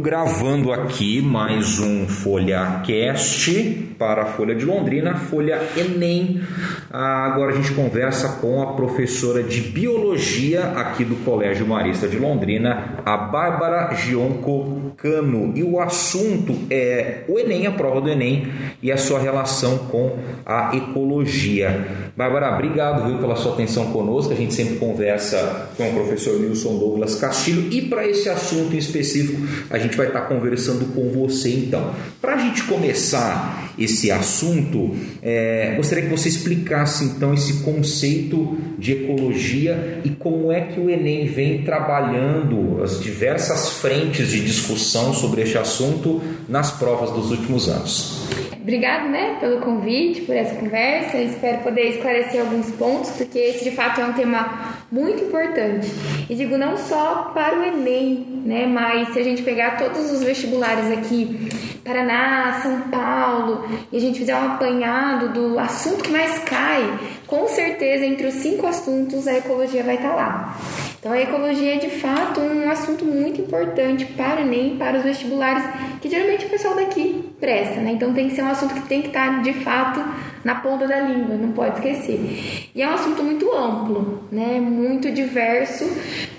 [0.00, 6.40] gravando aqui mais um Folha Cast para a Folha de Londrina, Folha Enem.
[6.88, 12.16] Ah, agora a gente conversa com a professora de Biologia aqui do Colégio Marista de
[12.16, 15.52] Londrina, a Bárbara Gionco Cano.
[15.54, 18.48] E o assunto é o Enem, a prova do Enem
[18.82, 22.10] e a sua relação com a ecologia.
[22.16, 24.32] Bárbara, obrigado viu, pela sua atenção conosco.
[24.32, 28.78] A gente sempre conversa com o professor Nilson Douglas Castilho e para esse assunto em
[28.78, 31.94] específico a gente vai estar conversando com você então.
[32.20, 38.92] Para a gente começar esse assunto, é, gostaria que você explicasse então esse conceito de
[38.92, 45.42] ecologia e como é que o Enem vem trabalhando as diversas frentes de discussão sobre
[45.42, 48.26] este assunto nas provas dos últimos anos.
[48.60, 51.16] Obrigado, né, pelo convite, por essa conversa.
[51.16, 55.90] Espero poder esclarecer alguns pontos, porque esse de fato é um tema muito importante.
[56.28, 60.22] E digo não só para o Enem, né, mas se a gente pegar todos os
[60.22, 61.48] vestibulares aqui,
[61.84, 67.46] Paraná, São Paulo, e a gente fizer um apanhado do assunto que mais cai, com
[67.48, 70.56] certeza entre os cinco assuntos a ecologia vai estar lá.
[70.98, 75.04] Então, a ecologia é de fato um assunto muito importante para o Enem, para os
[75.04, 75.62] vestibulares,
[76.00, 77.92] que geralmente o pessoal daqui presta, né?
[77.92, 80.00] Então, tem que ser um assunto que tem que estar de fato
[80.44, 82.70] na ponta da língua, não pode esquecer.
[82.74, 84.60] E é um assunto muito amplo, né?
[84.60, 85.84] Muito diverso,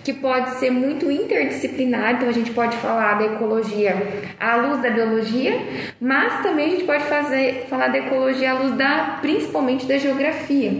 [0.03, 2.15] que pode ser muito interdisciplinar.
[2.15, 3.95] Então, a gente pode falar da ecologia
[4.39, 5.59] à luz da biologia,
[5.99, 10.73] mas também a gente pode fazer, falar da ecologia à luz da, principalmente da geografia.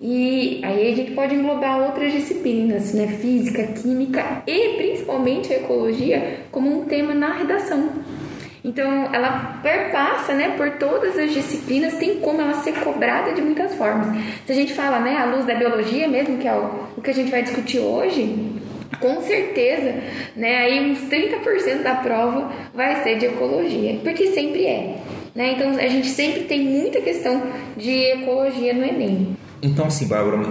[0.00, 3.08] E aí a gente pode englobar outras disciplinas, né?
[3.20, 7.90] Física, química e principalmente a ecologia como um tema na redação.
[8.68, 13.74] Então, ela perpassa, né, por todas as disciplinas, tem como ela ser cobrada de muitas
[13.74, 14.08] formas.
[14.44, 17.08] Se a gente fala, né, à luz da biologia mesmo, que é o, o que
[17.08, 18.52] a gente vai discutir hoje,
[19.00, 19.94] com certeza,
[20.36, 24.98] né, aí uns 30% da prova vai ser de ecologia, porque sempre é.
[25.34, 25.52] Né?
[25.52, 27.42] Então, a gente sempre tem muita questão
[27.74, 29.34] de ecologia no Enem.
[29.62, 30.42] Então, assim, Bárbara,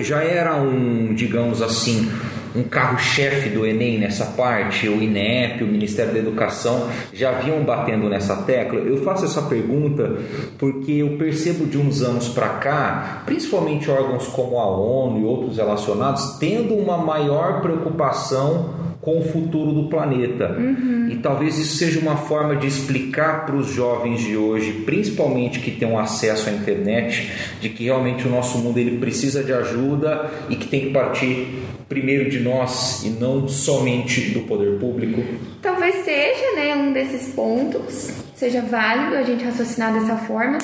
[0.00, 2.10] já era um, digamos assim,
[2.54, 8.08] um carro-chefe do Enem nessa parte, o INEP, o Ministério da Educação, já vinham batendo
[8.08, 8.78] nessa tecla?
[8.78, 10.18] Eu faço essa pergunta
[10.58, 15.56] porque eu percebo de uns anos para cá, principalmente órgãos como a ONU e outros
[15.56, 20.56] relacionados, tendo uma maior preocupação com o futuro do planeta.
[20.58, 21.08] Uhum.
[21.10, 25.70] E talvez isso seja uma forma de explicar para os jovens de hoje, principalmente que
[25.70, 30.30] têm um acesso à internet, de que realmente o nosso mundo ele precisa de ajuda
[30.48, 31.48] e que tem que partir
[31.86, 35.22] primeiro de nós e não somente do poder público.
[35.60, 40.58] Talvez seja, né, um desses pontos seja válido a gente raciocinar dessa forma.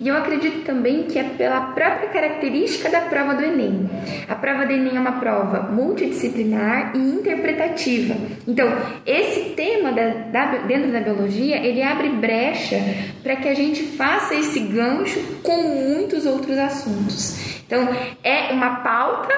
[0.00, 3.88] E eu acredito também que é pela própria característica da prova do Enem.
[4.28, 8.14] A prova do Enem é uma prova multidisciplinar e interpretativa.
[8.46, 8.68] Então,
[9.06, 12.78] esse tema da, da, dentro da biologia, ele abre brecha
[13.22, 17.62] para que a gente faça esse gancho com muitos outros assuntos.
[17.66, 17.88] Então,
[18.22, 19.32] é uma pauta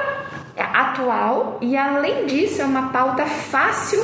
[0.57, 4.01] atual e além disso é uma pauta fácil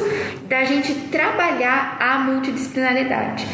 [0.48, 3.46] da gente trabalhar a multidisciplinaridade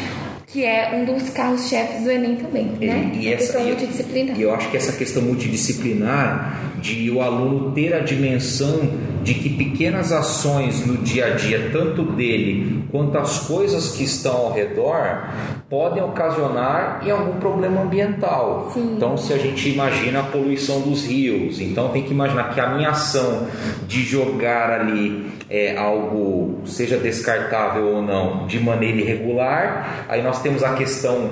[0.47, 3.11] que é um dos carros-chefes do Enem também, né?
[3.13, 4.39] E, e essa, multidisciplinar.
[4.39, 8.89] E eu acho que essa questão multidisciplinar de o aluno ter a dimensão
[9.27, 14.33] de que pequenas ações no dia a dia, tanto dele quanto as coisas que estão
[14.33, 15.27] ao redor,
[15.69, 18.71] podem ocasionar em algum problema ambiental.
[18.73, 18.93] Sim.
[18.95, 22.69] Então, se a gente imagina a poluição dos rios, então tem que imaginar que a
[22.69, 23.45] minha ação
[23.85, 30.63] de jogar ali é, algo, seja descartável ou não, de maneira irregular, aí nós temos
[30.63, 31.31] a questão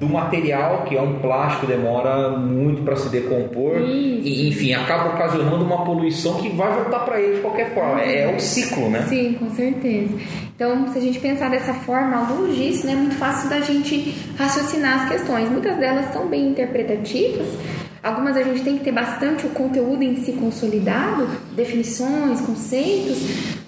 [0.00, 4.26] do material, que é um plástico, demora muito para se decompor, Isso.
[4.26, 8.00] e enfim, acaba ocasionando uma poluição que vai voltar para ele de qualquer forma.
[8.00, 9.04] É, é um ciclo, né?
[9.08, 10.14] Sim, com certeza.
[10.56, 13.60] Então, se a gente pensar dessa forma, à luz disso, né, é muito fácil da
[13.60, 15.50] gente raciocinar as questões.
[15.50, 17.48] Muitas delas são bem interpretativas,
[18.02, 23.18] Algumas a gente tem que ter bastante o conteúdo em si consolidado, definições, conceitos,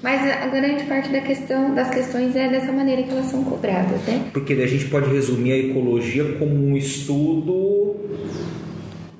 [0.02, 4.00] mas a grande parte da questão, das questões é dessa maneira que elas são cobradas,
[4.06, 4.24] né?
[4.32, 7.96] Porque a gente pode resumir a ecologia como um estudo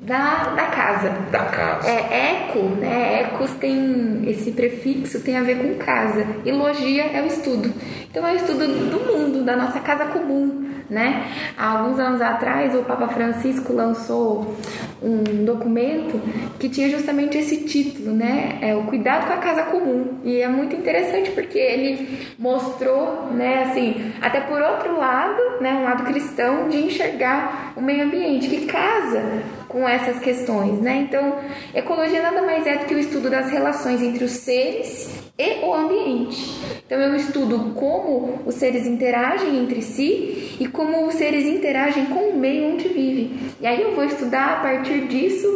[0.03, 1.11] da, da casa.
[1.31, 1.89] Da casa.
[1.89, 3.21] É eco, né?
[3.21, 6.27] Ecos tem esse prefixo tem a ver com casa.
[6.45, 7.73] E logia é o estudo.
[8.11, 11.27] Então é o estudo do mundo, da nossa casa comum, né?
[11.57, 14.57] Há alguns anos atrás, o Papa Francisco lançou
[15.03, 16.21] um documento
[16.59, 18.59] que tinha justamente esse título, né?
[18.61, 20.19] É o cuidado com a casa comum.
[20.25, 25.85] E é muito interessante porque ele mostrou, né, assim, até por outro lado, né, um
[25.85, 29.43] lado cristão de enxergar o meio ambiente que casa
[29.73, 31.07] com essas questões, né?
[31.09, 31.39] Então,
[31.75, 35.75] ecologia nada mais é do que o estudo das relações entre os seres e o
[35.75, 36.61] ambiente.
[36.87, 42.29] Então, eu estudo como os seres interagem entre si e como os seres interagem com
[42.29, 43.33] o meio onde vivem.
[43.61, 45.49] E aí eu vou estudar a partir disso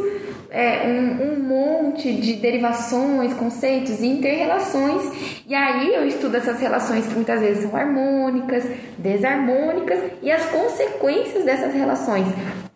[0.51, 5.03] é, um, um, monte de derivações, conceitos e interrelações,
[5.47, 8.65] e aí eu estudo essas relações que muitas vezes são harmônicas,
[8.97, 12.27] desarmônicas e as consequências dessas relações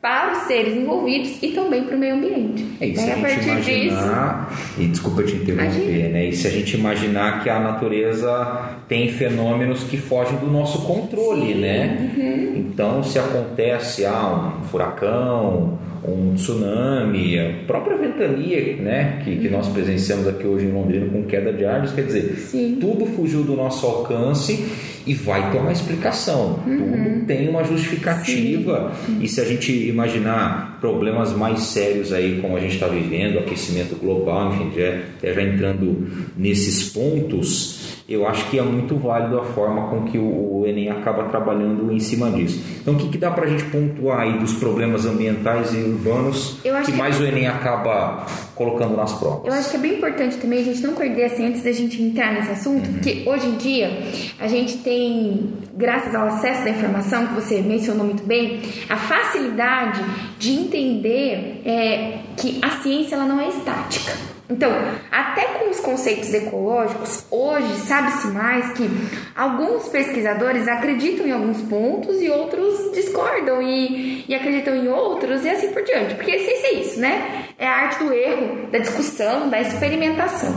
[0.00, 2.66] para os seres envolvidos e também para o meio ambiente.
[2.80, 6.26] É, e se a, a gente imaginar, disso, e desculpa te interromper, né?
[6.26, 11.52] E se a gente imaginar que a natureza tem fenômenos que fogem do nosso controle,
[11.52, 11.60] Sim.
[11.60, 12.12] né?
[12.16, 12.52] Uhum.
[12.56, 19.68] Então, se acontece ah, um furacão, um tsunami, a própria ventania né, que, que nós
[19.68, 22.78] presenciamos aqui hoje em Londrina com queda de árvores, quer dizer, Sim.
[22.80, 24.66] tudo fugiu do nosso alcance
[25.06, 26.60] e vai ter uma explicação.
[26.66, 26.78] Uhum.
[26.78, 28.92] Tudo tem uma justificativa.
[29.06, 29.18] Sim.
[29.22, 33.96] E se a gente imaginar problemas mais sérios aí, como a gente está vivendo, aquecimento
[33.96, 36.06] global, enfim, já, já entrando
[36.36, 37.79] nesses pontos,
[38.10, 42.00] eu acho que é muito válido a forma com que o, Enem acaba trabalhando em
[42.00, 42.60] cima disso.
[42.80, 46.58] Então, o que, que dá para a gente pontuar aí dos problemas ambientais e urbanos
[46.60, 48.26] que, que mais o Enem acaba
[48.56, 49.46] colocando nas provas?
[49.46, 52.02] Eu acho que é bem importante também a gente não perder assim antes da gente
[52.02, 52.94] entrar nesse assunto, uhum.
[52.94, 54.02] porque hoje em dia
[54.40, 60.04] a gente tem, graças ao acesso da informação que você mencionou muito bem, a facilidade
[60.38, 64.39] de entender é, que a ciência ela não é estática.
[64.50, 64.70] Então,
[65.12, 68.90] até com os conceitos ecológicos, hoje sabe-se mais que
[69.36, 75.48] alguns pesquisadores acreditam em alguns pontos e outros discordam e, e acreditam em outros e
[75.48, 76.16] assim por diante.
[76.16, 77.44] Porque ciência é isso, né?
[77.56, 80.52] É a arte do erro, da discussão, da experimentação.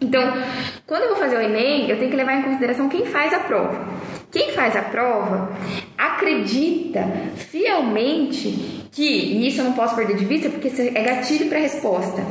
[0.00, 0.20] Então,
[0.84, 3.38] quando eu vou fazer o Enem, eu tenho que levar em consideração quem faz a
[3.38, 3.86] prova.
[4.32, 5.52] Quem faz a prova
[5.96, 11.58] acredita fielmente que, e isso eu não posso perder de vista porque é gatilho para
[11.58, 12.22] a resposta,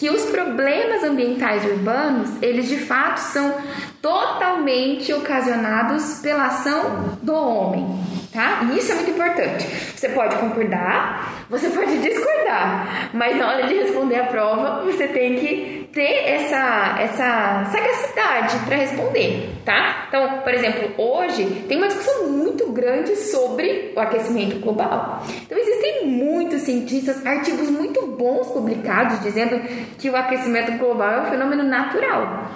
[0.00, 3.54] que os problemas ambientais urbanos, eles de fato são
[4.00, 7.86] totalmente ocasionados pela ação do homem,
[8.32, 8.60] tá?
[8.62, 9.66] E isso é muito importante.
[9.94, 15.36] Você pode concordar, você pode discordar, mas na hora de responder a prova, você tem
[15.36, 20.06] que ter essa, essa sagacidade para responder, tá?
[20.08, 25.22] Então, por exemplo, hoje tem uma discussão muito grande sobre o aquecimento global.
[25.42, 27.89] Então, existem muitos cientistas, artigos muito
[28.20, 29.58] bons publicados dizendo
[29.98, 32.50] que o aquecimento global é um fenômeno natural.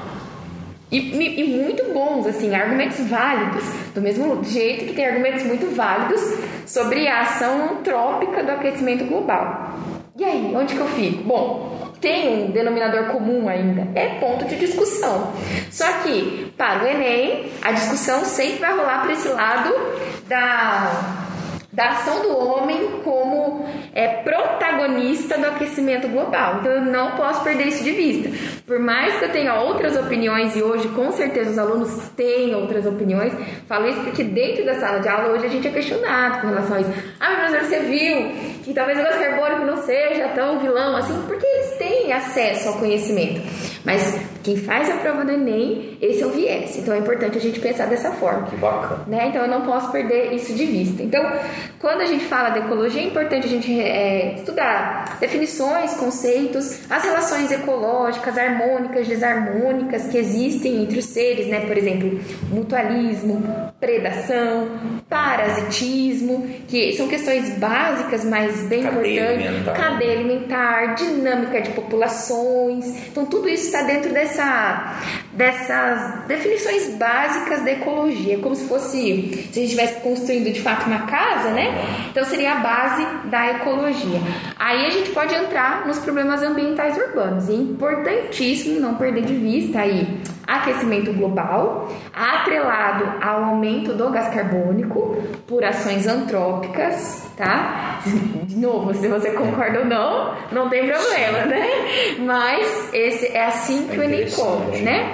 [0.93, 3.65] E, e, muito bons, assim, argumentos válidos,
[3.95, 6.21] do mesmo jeito que tem argumentos muito válidos
[6.67, 9.75] sobre a ação antrópica do aquecimento global.
[10.17, 11.25] E aí, onde que eu fico?
[11.25, 15.33] Bom, tem um denominador comum ainda, é ponto de discussão.
[15.71, 19.75] Só que, para o Enem, a discussão sempre vai rolar para esse lado
[20.29, 21.24] da
[21.75, 26.59] da ação do homem como é, protagonista do aquecimento global.
[26.61, 28.31] Então eu não posso perder isso de vista.
[28.65, 32.87] Por mais que eu tenha outras opiniões, e hoje com certeza os alunos têm outras
[32.87, 33.33] opiniões,
[33.67, 36.77] falo isso porque dentro da sala de aula hoje a gente é questionado com relação
[36.77, 36.93] a isso.
[37.19, 38.33] Ah, professor, você viu
[38.63, 42.79] que talvez o gás carbônico não seja tão vilão assim, porque eles têm acesso ao
[42.79, 43.43] conhecimento.
[43.85, 46.77] Mas quem faz a prova do Enem, esse é o viés.
[46.77, 48.47] Então é importante a gente pensar dessa forma.
[48.47, 49.05] Que bacana.
[49.07, 49.29] Né?
[49.29, 51.03] Então eu não posso perder isso de vista.
[51.03, 51.25] Então,
[51.81, 57.03] quando a gente fala de ecologia, é importante a gente é, estudar definições, conceitos, as
[57.03, 61.61] relações ecológicas, harmônicas, desarmônicas que existem entre os seres, né?
[61.61, 62.21] Por exemplo,
[62.51, 64.69] mutualismo, predação,
[65.09, 69.47] parasitismo, que são questões básicas, mas bem importantes.
[69.47, 69.73] Alimentar.
[69.73, 73.09] Cadeia alimentar, dinâmica de populações.
[73.09, 79.61] Então, tudo isso está dentro dessa, dessas definições básicas da ecologia, como se fosse, se
[79.61, 81.75] a gente estivesse construindo de fato uma casa, né?
[82.11, 84.21] Então, seria a base da ecologia.
[84.59, 87.49] Aí a gente pode entrar nos problemas ambientais urbanos.
[87.49, 90.07] é importantíssimo não perder de vista aí
[90.47, 98.01] aquecimento global, atrelado ao aumento do gás carbônico por ações antrópicas, tá?
[98.45, 101.67] De novo, se você concorda ou não, não tem problema, né?
[102.21, 105.13] Mas esse é assim que é o Enem come, né?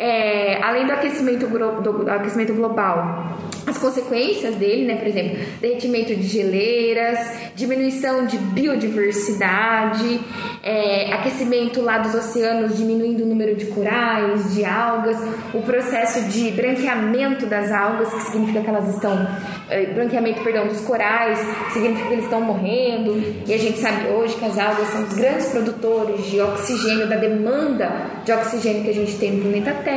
[0.00, 3.36] É, além do aquecimento, do, aquecimento global,
[3.66, 4.94] as consequências dele, né?
[4.94, 7.18] Por exemplo, derretimento de geleiras,
[7.56, 10.20] diminuição de biodiversidade,
[10.62, 15.16] é, aquecimento lá dos oceanos, diminuindo o número de corais, de algas,
[15.52, 19.28] o processo de branqueamento das algas, que significa que elas estão
[19.68, 21.40] é, branqueamento, perdão, dos corais,
[21.72, 23.20] significa que eles estão morrendo.
[23.44, 27.16] E a gente sabe hoje que as algas são os grandes produtores de oxigênio, da
[27.16, 27.90] demanda
[28.24, 29.87] de oxigênio que a gente tem no planeta Terra.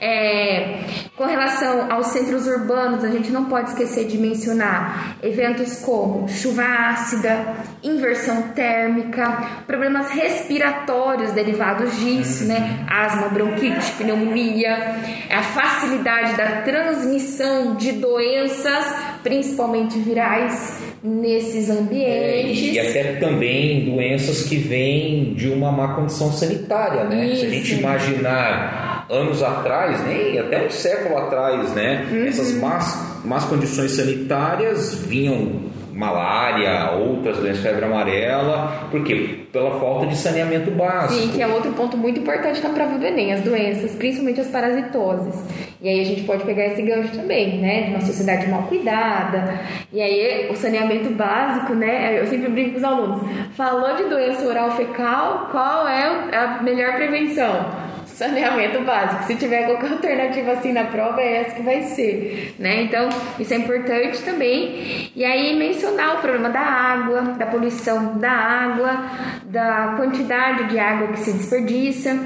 [0.00, 0.80] É,
[1.16, 6.28] com relação aos centros urbanos urbanos, a gente não pode esquecer de mencionar eventos como
[6.28, 12.84] chuva ácida, inversão térmica, problemas respiratórios derivados disso, né?
[12.88, 14.96] Asma, bronquite, pneumonia,
[15.30, 22.68] a facilidade da transmissão de doenças, principalmente virais, nesses ambientes.
[22.68, 27.26] É, e até também doenças que vêm de uma má condição sanitária, né?
[27.26, 27.40] Isso.
[27.40, 32.06] Se a gente imaginar anos atrás, nem até um século atrás, né?
[32.10, 32.26] Uhum.
[32.26, 39.40] Essas más, más condições sanitárias vinham malária, outras doenças, febre amarela, por quê?
[39.52, 41.20] Pela falta de saneamento básico.
[41.20, 44.48] Sim, que é outro ponto muito importante na prova do Enem, as doenças, principalmente as
[44.48, 45.44] parasitoses.
[45.80, 49.60] E aí a gente pode pegar esse gancho também, né, de uma sociedade mal cuidada.
[49.92, 53.20] E aí o saneamento básico, né, eu sempre brinco com os alunos,
[53.54, 57.91] falou de doença oral fecal, qual é a melhor prevenção?
[58.14, 59.24] Saneamento básico.
[59.24, 62.82] Se tiver qualquer alternativa assim na prova, é essa que vai ser, né?
[62.82, 65.10] Então, isso é importante também.
[65.14, 69.10] E aí mencionar o problema da água, da poluição da água,
[69.44, 72.18] da quantidade de água que se desperdiça.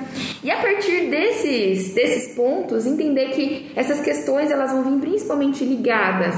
[0.43, 6.35] E a partir desses desses pontos, entender que essas questões elas vão vir principalmente ligadas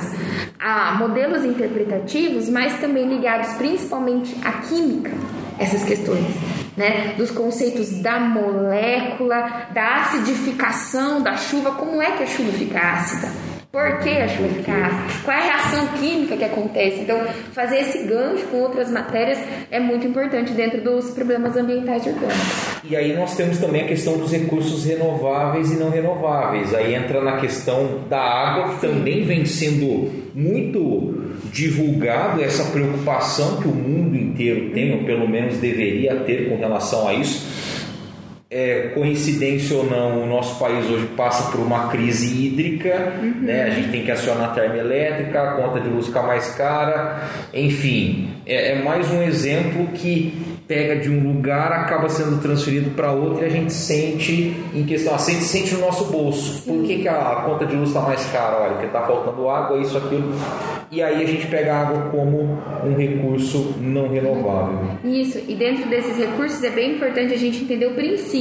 [0.59, 5.11] a modelos interpretativos, mas também ligados principalmente à química,
[5.59, 12.27] essas questões né, dos conceitos da molécula, da acidificação da chuva, como é que a
[12.27, 13.29] chuva fica ácida?
[13.71, 15.25] Por que a chuva fica ácida?
[15.25, 17.01] Qual é a reação química que acontece?
[17.01, 17.21] Então,
[17.53, 19.39] fazer esse gancho com outras matérias
[19.71, 22.81] é muito importante dentro dos problemas ambientais urbanos.
[22.83, 26.73] E aí nós temos também a questão dos recursos renováveis e não renováveis.
[26.75, 33.69] Aí entra na questão da água, que também vem sendo muito divulgado essa preocupação que
[33.69, 37.58] o mundo inteiro tem, ou pelo menos deveria ter com relação a isso.
[38.51, 43.43] É, coincidência ou não, o nosso país hoje passa por uma crise hídrica, uhum.
[43.43, 43.65] né?
[43.65, 48.31] a gente tem que acionar a termoelétrica, a conta de luz fica mais cara, enfim,
[48.47, 50.33] é, é mais um exemplo que
[50.67, 55.15] pega de um lugar, acaba sendo transferido para outro e a gente sente em questão,
[55.15, 56.63] a gente sente no nosso bolso.
[56.63, 58.63] Por que, que a conta de luz está mais cara?
[58.63, 60.33] Olha, porque está faltando água, isso, aquilo.
[60.91, 64.79] E aí a gente pega a água como um recurso não renovável.
[65.05, 68.38] Isso, e dentro desses recursos é bem importante a gente entender o princípio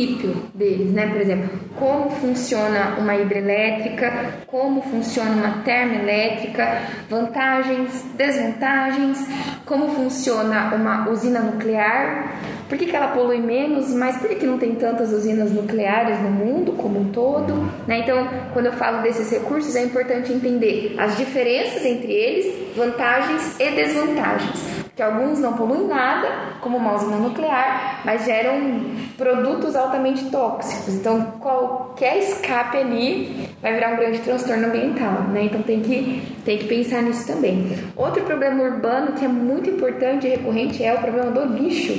[0.53, 1.07] deles, né?
[1.07, 4.11] Por exemplo, como funciona uma hidrelétrica,
[4.47, 9.27] como funciona uma termoelétrica, vantagens, desvantagens,
[9.65, 12.37] como funciona uma usina nuclear
[12.67, 16.19] por que, que ela polui menos, mas por que, que não tem tantas usinas nucleares
[16.19, 17.53] no mundo como um todo?
[17.87, 17.99] Né?
[17.99, 23.71] Então, quando eu falo desses recursos, é importante entender as diferenças entre eles, vantagens e
[23.71, 24.76] desvantagens.
[24.97, 26.27] Que alguns não poluem nada,
[26.59, 28.81] como uma usina nuclear, mas geram
[29.15, 30.95] produtos altamente tóxicos.
[30.95, 35.21] Então, qualquer escape ali vai virar um grande transtorno ambiental.
[35.31, 35.43] Né?
[35.43, 37.77] Então, tem que, tem que pensar nisso também.
[37.95, 41.93] Outro problema urbano que é muito importante e recorrente é o problema do lixo.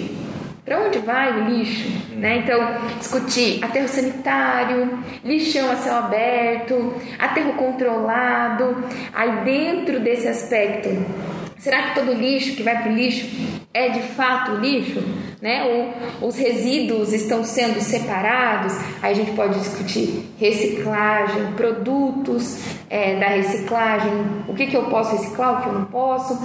[0.65, 1.89] Para onde vai o lixo?
[2.17, 2.39] Né?
[2.39, 2.61] Então,
[2.99, 8.77] discutir aterro sanitário, lixão a céu aberto, aterro controlado.
[9.15, 10.89] Aí, dentro desse aspecto,
[11.59, 13.27] será que todo lixo que vai para o lixo
[13.73, 15.03] é de fato lixo?
[15.41, 15.63] Né?
[16.21, 18.73] Ou os resíduos estão sendo separados?
[19.01, 22.59] Aí a gente pode discutir reciclagem, produtos
[22.91, 24.11] é, da reciclagem,
[24.49, 26.39] o que, que eu posso reciclar, o que eu não posso.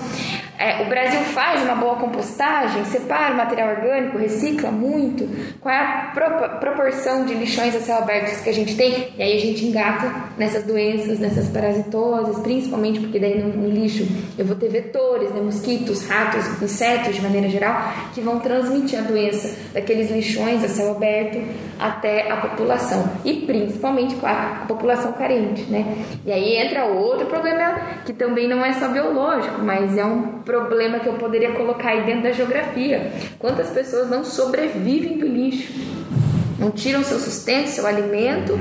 [0.63, 5.27] É, o Brasil faz uma boa compostagem, separa o material orgânico, recicla muito.
[5.59, 9.09] Qual é a pro, proporção de lixões a céu aberto que a gente tem?
[9.17, 14.07] E aí a gente engata nessas doenças, nessas parasitoses, principalmente porque daí no, no lixo
[14.37, 19.01] eu vou ter vetores, né, mosquitos, ratos, insetos de maneira geral, que vão transmitir a
[19.01, 21.41] doença daqueles lixões a céu aberto
[21.77, 23.03] até a população.
[23.25, 26.05] E principalmente, claro, a população carente, né?
[26.25, 30.99] E aí entra outro problema que também não é só biológico, mas é um problema
[30.99, 33.11] que eu poderia colocar aí dentro da geografia.
[33.39, 35.73] Quantas pessoas não sobrevivem do lixo?
[36.59, 38.53] Não tiram seu sustento, seu alimento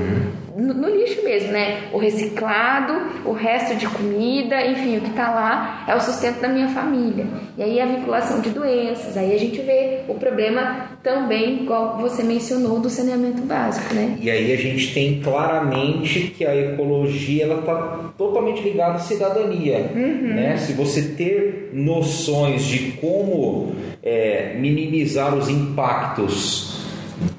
[0.55, 1.89] no, no, lixo mesmo, né?
[1.91, 2.93] O reciclado,
[3.25, 7.25] o resto de comida, enfim, o que está lá é o sustento da minha família.
[7.57, 12.23] E aí a vinculação de doenças, aí a gente vê o problema também, igual você
[12.23, 14.17] mencionou, do saneamento básico, né?
[14.21, 19.91] E aí a gente tem claramente que a ecologia ela está totalmente ligada à cidadania,
[19.93, 20.33] uhum.
[20.33, 20.57] né?
[20.57, 26.73] Se você ter noções de como é, minimizar os impactos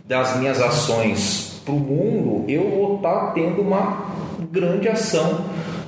[0.06, 4.06] das minhas ações para o mundo, eu vou estar tá tendo uma
[4.50, 5.44] grande ação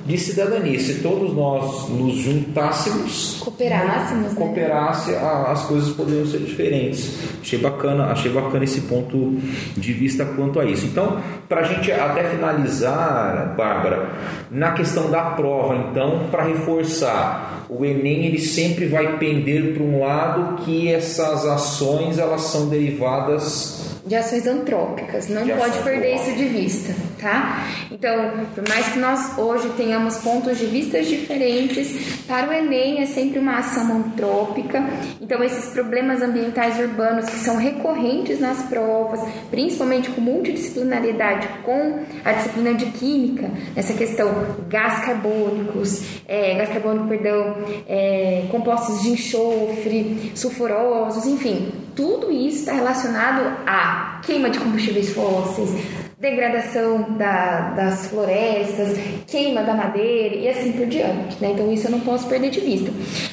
[0.07, 0.79] de cidadania.
[0.79, 4.35] Se todos nós nos juntássemos, cooperássemos, né?
[4.37, 7.19] cooperasse, as coisas poderiam ser diferentes.
[7.41, 9.35] Achei bacana, achei bacana esse ponto
[9.75, 10.85] de vista quanto a isso.
[10.85, 14.09] Então, para a gente até finalizar, Bárbara,
[14.49, 19.99] na questão da prova, então, para reforçar, o Enem ele sempre vai pender para um
[19.99, 23.76] lado que essas ações elas são derivadas
[24.07, 25.27] de ações antrópicas.
[25.27, 27.67] Não pode perder isso de vista, tá?
[27.91, 33.05] Então, por mais que nós hoje tenhamos pontos de vista diferentes, para o Enem é
[33.05, 34.83] sempre uma ação antrópica.
[35.21, 39.19] Então, esses problemas ambientais urbanos que são recorrentes nas provas,
[39.51, 44.31] principalmente com multidisciplinaridade, com a disciplina de química, essa questão
[44.69, 52.73] gás carbônicos, é, gás carbônico, perdão, é, compostos de enxofre, sulfurosos, enfim, tudo isso está
[52.73, 55.71] relacionado à queima de combustíveis fósseis,
[56.19, 61.41] degradação da, das florestas, queima da madeira e assim por diante.
[61.41, 61.51] Né?
[61.51, 62.91] Então, isso eu não posso perder de vista.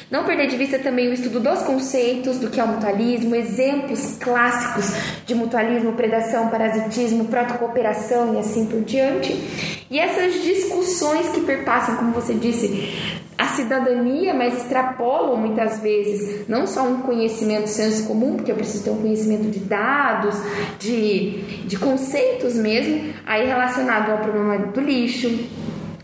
[0.09, 4.17] Não perder de vista também o estudo dos conceitos do que é o mutualismo, exemplos
[4.19, 4.93] clássicos
[5.25, 9.33] de mutualismo, predação, parasitismo, protocooperação e assim por diante.
[9.89, 12.93] E essas discussões que perpassam, como você disse,
[13.37, 18.83] a cidadania, mas extrapolam muitas vezes não só um conhecimento senso comum, porque eu preciso
[18.83, 20.35] ter um conhecimento de dados,
[20.79, 25.29] de, de conceitos mesmo, aí relacionado ao problema do lixo,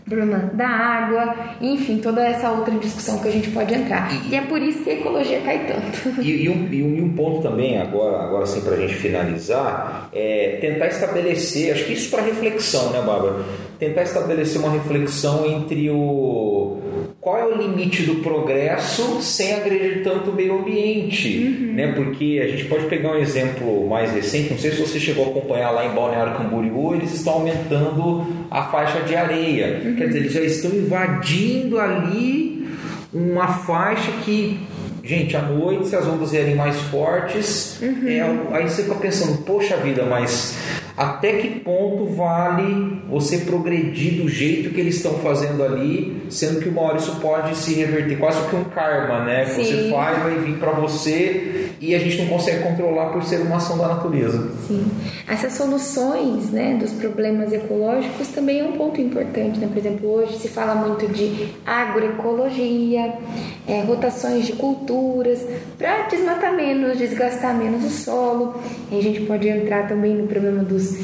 [0.04, 4.10] problema da água, enfim, toda essa outra discussão que a gente pode entrar.
[4.30, 6.20] E, é por isso que a ecologia cai tanto.
[6.20, 10.58] E, e, um, e um, ponto também, agora, agora sim, para a gente finalizar, é
[10.60, 13.42] tentar estabelecer, acho que isso para reflexão, né, Bárbara?
[13.78, 16.81] Tentar estabelecer uma reflexão entre o
[17.22, 21.72] qual é o limite do progresso sem agredir tanto o meio ambiente, uhum.
[21.72, 21.92] né?
[21.92, 25.28] Porque a gente pode pegar um exemplo mais recente, não sei se você chegou a
[25.28, 29.82] acompanhar lá em Balneário Camboriú, eles estão aumentando a faixa de areia.
[29.84, 29.94] Uhum.
[29.94, 32.66] Quer dizer, eles já estão invadindo ali
[33.14, 34.58] uma faixa que
[35.04, 38.06] Gente, à noite, se as ondas vierem mais fortes, uhum.
[38.06, 40.56] é, aí você fica pensando, poxa vida, mas
[40.96, 46.68] até que ponto vale você progredir do jeito que eles estão fazendo ali, sendo que
[46.68, 49.44] uma hora isso pode se reverter, quase que um karma, né?
[49.44, 53.40] Que você faz, vai vir para você e a gente não consegue controlar por ser
[53.40, 54.50] uma ação da natureza.
[54.66, 54.84] Sim.
[55.28, 59.68] Essas soluções, né, dos problemas ecológicos também é um ponto importante, né?
[59.68, 63.14] Por exemplo, hoje se fala muito de agroecologia,
[63.66, 65.44] é, rotações de culturas,
[65.78, 68.54] para desmatar menos, desgastar menos o solo.
[68.90, 70.96] E a gente pode entrar também no problema dos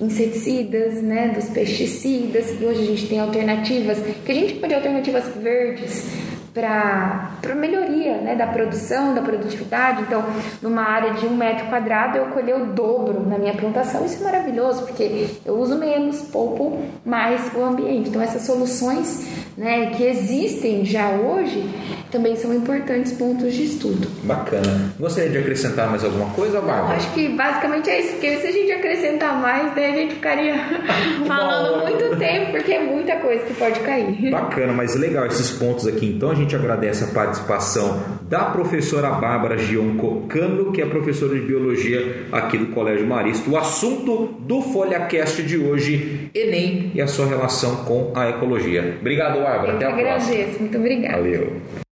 [0.00, 5.24] inseticidas, né, dos pesticidas, e hoje a gente tem alternativas, que a gente pode alternativas
[5.40, 6.06] verdes,
[6.56, 10.00] para melhoria né, da produção, da produtividade.
[10.00, 10.24] Então,
[10.62, 14.06] numa área de um metro quadrado, eu colher o dobro na minha plantação.
[14.06, 18.08] Isso é maravilhoso, porque eu uso menos, poupo mais o ambiente.
[18.08, 21.64] Então, essas soluções né, que existem já hoje
[22.10, 24.08] também são importantes pontos de estudo.
[24.22, 24.94] Bacana.
[24.98, 26.96] Gostaria de acrescentar mais alguma coisa, Bárbara?
[26.96, 30.54] Acho que basicamente é isso, porque se a gente acrescentar mais, daí a gente ficaria
[31.26, 34.30] falando muito tempo, porque é muita coisa que pode cair.
[34.30, 36.06] Bacana, mas legal esses pontos aqui.
[36.06, 42.26] Então, a gente agradece a participação da professora Bárbara Gioncocano, que é professora de Biologia
[42.32, 43.50] aqui do Colégio Marista.
[43.50, 48.96] O assunto do FolhaCast de hoje, Enem e a sua relação com a ecologia.
[49.00, 49.72] Obrigado, Bárbara.
[49.72, 50.32] Eu Até a agradeço.
[50.32, 50.58] próxima.
[50.60, 51.16] Muito obrigada.
[51.16, 51.85] Valeu.